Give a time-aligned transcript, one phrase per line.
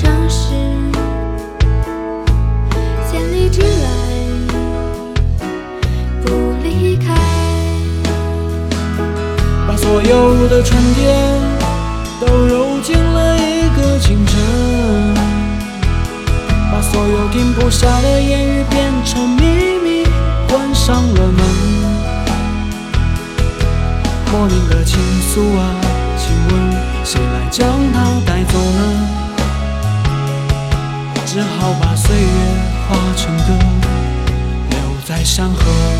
[0.00, 0.48] 城市，
[3.10, 3.66] 千里之外
[6.24, 7.14] 不离开。
[9.68, 11.38] 把所有的春天
[12.18, 14.40] 都揉进了一个清晨，
[16.72, 19.44] 把所有停不下的言语变成秘
[19.84, 20.06] 密，
[20.48, 21.44] 关上了门。
[24.32, 25.74] 莫名的情愫啊，
[26.16, 26.72] 请问
[27.04, 29.19] 谁来将它带走呢？
[31.32, 32.26] 只好把岁月
[32.88, 33.56] 化成歌，
[34.68, 35.99] 留在山河。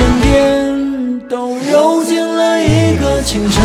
[0.00, 3.62] 有的春天都揉进了一个清晨，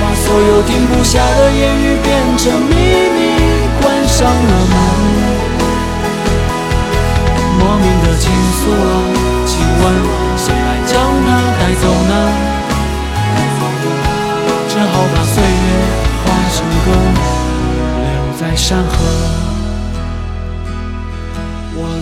[0.00, 3.18] 把所有停不下的言语变成秘密，
[3.80, 4.83] 关上了门。